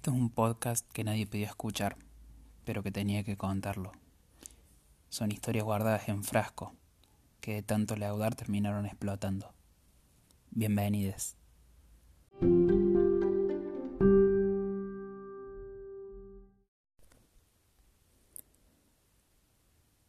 Esto 0.00 0.12
es 0.12 0.16
un 0.16 0.30
podcast 0.30 0.90
que 0.92 1.04
nadie 1.04 1.26
pidió 1.26 1.44
escuchar, 1.44 1.94
pero 2.64 2.82
que 2.82 2.90
tenía 2.90 3.22
que 3.22 3.36
contarlo. 3.36 3.92
Son 5.10 5.30
historias 5.30 5.66
guardadas 5.66 6.08
en 6.08 6.24
frasco, 6.24 6.72
que 7.42 7.56
de 7.56 7.62
tanto 7.62 7.96
laudar 7.96 8.34
terminaron 8.34 8.86
explotando. 8.86 9.52
Bienvenidos. 10.52 11.36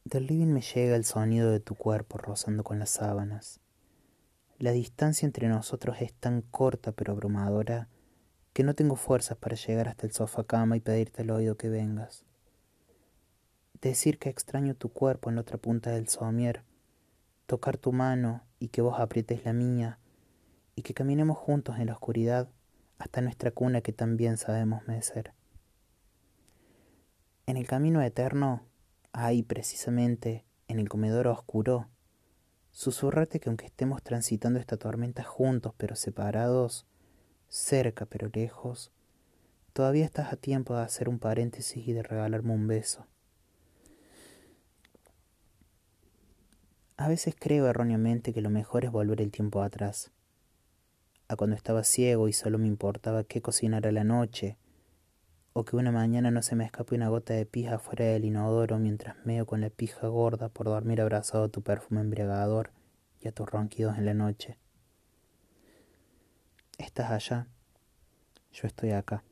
Del 0.06 0.26
living 0.26 0.54
me 0.54 0.62
llega 0.62 0.96
el 0.96 1.04
sonido 1.04 1.52
de 1.52 1.60
tu 1.60 1.76
cuerpo 1.76 2.18
rozando 2.18 2.64
con 2.64 2.80
las 2.80 2.92
sábanas. 2.92 3.60
La 4.58 4.72
distancia 4.72 5.26
entre 5.26 5.50
nosotros 5.50 5.98
es 6.00 6.14
tan 6.14 6.44
corta 6.44 6.94
pero 6.94 7.12
abrumadora 7.12 7.90
que 8.54 8.64
no 8.64 8.74
tengo 8.74 8.96
fuerzas 8.96 9.38
para 9.38 9.56
llegar 9.56 9.88
hasta 9.88 10.06
el 10.06 10.14
sofá 10.14 10.44
cama 10.44 10.78
y 10.78 10.82
pedirte 10.82 11.22
al 11.22 11.32
oído 11.32 11.56
que 11.56 11.70
vengas. 11.70 12.26
Decir 13.82 14.20
que 14.20 14.30
extraño 14.30 14.76
tu 14.76 14.90
cuerpo 14.90 15.30
en 15.30 15.38
otra 15.38 15.58
punta 15.58 15.92
del 15.92 16.08
somier, 16.08 16.64
tocar 17.46 17.78
tu 17.78 17.92
mano 17.92 18.44
y 18.60 18.68
que 18.68 18.82
vos 18.82 19.00
aprietes 19.00 19.46
la 19.46 19.54
mía, 19.54 20.00
y 20.76 20.84
que 20.84 20.94
caminemos 20.94 21.38
juntos 21.38 21.80
en 21.80 21.88
la 21.88 21.94
oscuridad 21.94 22.50
hasta 22.98 23.22
nuestra 23.22 23.52
cuna 23.52 23.82
que 23.82 23.94
también 23.94 24.38
sabemos 24.38 24.88
mecer. 24.88 25.34
En 27.46 27.58
el 27.58 27.68
camino 27.68 28.02
eterno, 28.02 28.64
ahí 29.12 29.44
precisamente, 29.44 30.46
en 30.68 30.80
el 30.80 30.88
comedor 30.88 31.28
oscuro, 31.28 31.90
susurrate 32.70 33.40
que 33.40 33.50
aunque 33.50 33.66
estemos 33.66 34.04
transitando 34.04 34.60
esta 34.60 34.78
tormenta 34.78 35.24
juntos 35.24 35.74
pero 35.78 35.96
separados, 35.96 36.86
cerca 37.52 38.06
pero 38.06 38.30
lejos, 38.34 38.94
todavía 39.74 40.06
estás 40.06 40.32
a 40.32 40.38
tiempo 40.38 40.74
de 40.74 40.84
hacer 40.84 41.10
un 41.10 41.20
paréntesis 41.20 41.86
y 41.86 41.92
de 41.92 42.02
regalarme 42.02 42.54
un 42.54 42.66
beso. 42.66 43.06
A 46.96 47.10
veces 47.10 47.36
creo 47.38 47.68
erróneamente 47.68 48.32
que 48.32 48.42
lo 48.42 48.50
mejor 48.50 48.86
es 48.86 48.92
volver 48.92 49.22
el 49.22 49.32
tiempo 49.32 49.62
atrás, 49.62 50.12
a 51.28 51.36
cuando 51.36 51.58
estaba 51.58 51.84
ciego 51.84 52.30
y 52.30 52.34
solo 52.34 52.58
me 52.58 52.68
importaba 52.68 53.26
qué 53.26 53.42
cocinar 53.42 53.86
a 53.86 53.92
la 53.92 54.06
noche, 54.06 54.58
o 55.52 55.66
que 55.66 55.76
una 55.76 55.92
mañana 55.92 56.32
no 56.32 56.42
se 56.44 56.56
me 56.56 56.64
escape 56.64 56.96
una 56.96 57.10
gota 57.10 57.34
de 57.34 57.46
pija 57.46 57.80
fuera 57.80 58.06
del 58.06 58.24
inodoro 58.24 58.80
mientras 58.80 59.18
meo 59.26 59.46
con 59.46 59.60
la 59.60 59.70
pija 59.70 60.08
gorda 60.08 60.48
por 60.48 60.68
dormir 60.68 61.02
abrazado 61.02 61.44
a 61.44 61.50
tu 61.50 61.62
perfume 61.62 62.00
embriagador 62.00 62.72
y 63.20 63.28
a 63.28 63.34
tus 63.34 63.50
ronquidos 63.50 63.98
en 63.98 64.06
la 64.06 64.14
noche. 64.14 64.61
Estás 66.82 67.12
allá, 67.12 67.48
yo 68.52 68.66
estoy 68.66 68.90
acá, 68.90 69.24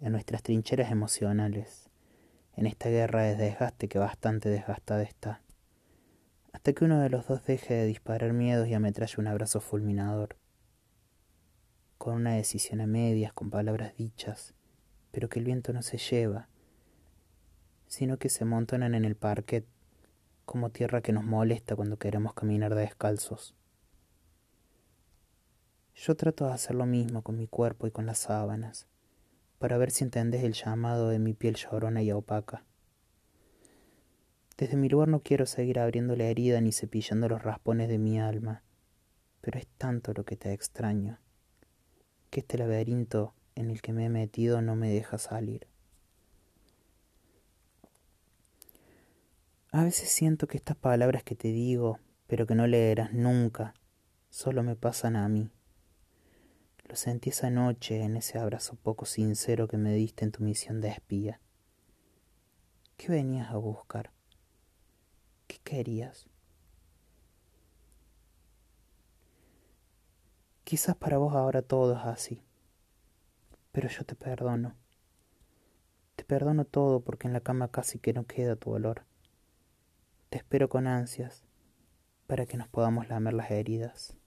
en 0.00 0.10
nuestras 0.10 0.42
trincheras 0.42 0.90
emocionales, 0.90 1.88
en 2.56 2.66
esta 2.66 2.88
guerra 2.88 3.22
de 3.22 3.36
desgaste 3.36 3.86
que 3.86 4.00
bastante 4.00 4.48
desgastada 4.48 5.04
está, 5.04 5.42
hasta 6.52 6.72
que 6.72 6.84
uno 6.84 6.98
de 6.98 7.08
los 7.08 7.28
dos 7.28 7.46
deje 7.46 7.74
de 7.74 7.86
disparar 7.86 8.32
miedos 8.32 8.66
y 8.66 8.74
ametralle 8.74 9.14
un 9.18 9.28
abrazo 9.28 9.60
fulminador, 9.60 10.36
con 11.98 12.14
una 12.14 12.34
decisión 12.34 12.80
a 12.80 12.86
medias, 12.88 13.32
con 13.32 13.50
palabras 13.50 13.96
dichas, 13.96 14.52
pero 15.12 15.28
que 15.28 15.38
el 15.38 15.44
viento 15.44 15.72
no 15.72 15.82
se 15.82 15.98
lleva, 15.98 16.48
sino 17.86 18.18
que 18.18 18.28
se 18.28 18.42
amontonan 18.42 18.96
en 18.96 19.04
el 19.04 19.14
parquet 19.14 19.66
como 20.46 20.70
tierra 20.70 21.00
que 21.00 21.12
nos 21.12 21.22
molesta 21.22 21.76
cuando 21.76 21.96
queremos 21.96 22.34
caminar 22.34 22.74
descalzos. 22.74 23.54
Yo 26.02 26.16
trato 26.16 26.46
de 26.46 26.54
hacer 26.54 26.76
lo 26.76 26.86
mismo 26.86 27.20
con 27.20 27.36
mi 27.36 27.46
cuerpo 27.46 27.86
y 27.86 27.90
con 27.90 28.06
las 28.06 28.20
sábanas, 28.20 28.86
para 29.58 29.76
ver 29.76 29.90
si 29.90 30.02
entendés 30.02 30.44
el 30.44 30.54
llamado 30.54 31.10
de 31.10 31.18
mi 31.18 31.34
piel 31.34 31.56
llorona 31.56 32.02
y 32.02 32.10
opaca. 32.10 32.64
Desde 34.56 34.78
mi 34.78 34.88
lugar 34.88 35.08
no 35.08 35.20
quiero 35.20 35.44
seguir 35.44 35.78
abriendo 35.78 36.16
la 36.16 36.24
herida 36.24 36.62
ni 36.62 36.72
cepillando 36.72 37.28
los 37.28 37.42
raspones 37.42 37.90
de 37.90 37.98
mi 37.98 38.18
alma, 38.18 38.62
pero 39.42 39.58
es 39.58 39.66
tanto 39.76 40.14
lo 40.14 40.24
que 40.24 40.38
te 40.38 40.54
extraño, 40.54 41.18
que 42.30 42.40
este 42.40 42.56
laberinto 42.56 43.34
en 43.54 43.70
el 43.70 43.82
que 43.82 43.92
me 43.92 44.06
he 44.06 44.08
metido 44.08 44.62
no 44.62 44.76
me 44.76 44.88
deja 44.88 45.18
salir. 45.18 45.66
A 49.70 49.84
veces 49.84 50.08
siento 50.08 50.46
que 50.46 50.56
estas 50.56 50.78
palabras 50.78 51.24
que 51.24 51.34
te 51.34 51.48
digo, 51.48 51.98
pero 52.26 52.46
que 52.46 52.54
no 52.54 52.66
leerás 52.66 53.12
nunca, 53.12 53.74
solo 54.30 54.62
me 54.62 54.76
pasan 54.76 55.16
a 55.16 55.28
mí. 55.28 55.50
Lo 56.90 56.96
sentí 56.96 57.30
esa 57.30 57.50
noche 57.50 58.02
en 58.02 58.16
ese 58.16 58.36
abrazo 58.36 58.74
poco 58.74 59.06
sincero 59.06 59.68
que 59.68 59.76
me 59.76 59.94
diste 59.94 60.24
en 60.24 60.32
tu 60.32 60.42
misión 60.42 60.80
de 60.80 60.88
espía. 60.88 61.40
¿Qué 62.96 63.12
venías 63.12 63.48
a 63.52 63.58
buscar? 63.58 64.10
¿Qué 65.46 65.58
querías? 65.62 66.28
Quizás 70.64 70.96
para 70.96 71.18
vos 71.18 71.36
ahora 71.36 71.62
todo 71.62 71.96
es 71.96 72.04
así, 72.04 72.42
pero 73.70 73.88
yo 73.88 74.04
te 74.04 74.16
perdono. 74.16 74.74
Te 76.16 76.24
perdono 76.24 76.64
todo 76.64 77.02
porque 77.04 77.28
en 77.28 77.34
la 77.34 77.40
cama 77.40 77.68
casi 77.68 78.00
que 78.00 78.12
no 78.12 78.26
queda 78.26 78.56
tu 78.56 78.72
olor. 78.72 79.04
Te 80.28 80.38
espero 80.38 80.68
con 80.68 80.88
ansias 80.88 81.44
para 82.26 82.46
que 82.46 82.56
nos 82.56 82.66
podamos 82.66 83.08
lamer 83.08 83.34
las 83.34 83.52
heridas. 83.52 84.19